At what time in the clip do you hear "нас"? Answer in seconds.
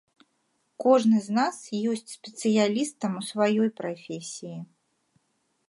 1.39-1.59